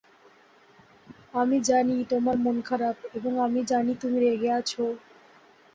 আমি 1.33 1.57
জানি 1.61 1.95
তোমার 2.05 2.35
মন 2.37 2.57
খারাপ, 2.61 2.97
এবং 3.13 3.33
আমি 3.39 3.61
জানি 3.65 3.91
তুমি 3.95 4.17
রেগে 4.19 4.49
আছো। 4.51 4.83